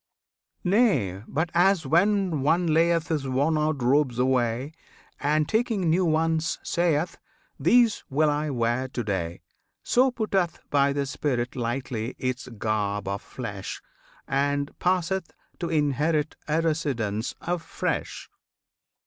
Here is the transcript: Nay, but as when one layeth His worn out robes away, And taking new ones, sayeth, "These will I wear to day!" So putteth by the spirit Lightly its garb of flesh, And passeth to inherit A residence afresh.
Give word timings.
Nay, 0.63 1.21
but 1.27 1.51
as 1.53 1.85
when 1.85 2.41
one 2.41 2.65
layeth 2.73 3.09
His 3.09 3.27
worn 3.27 3.55
out 3.55 3.83
robes 3.83 4.17
away, 4.17 4.71
And 5.19 5.47
taking 5.47 5.91
new 5.91 6.05
ones, 6.05 6.57
sayeth, 6.63 7.19
"These 7.59 8.03
will 8.09 8.27
I 8.31 8.49
wear 8.49 8.87
to 8.87 9.03
day!" 9.03 9.41
So 9.83 10.09
putteth 10.09 10.59
by 10.71 10.91
the 10.91 11.05
spirit 11.05 11.55
Lightly 11.55 12.15
its 12.17 12.47
garb 12.47 13.07
of 13.07 13.21
flesh, 13.21 13.79
And 14.27 14.71
passeth 14.79 15.33
to 15.59 15.69
inherit 15.69 16.35
A 16.47 16.61
residence 16.63 17.35
afresh. 17.39 18.27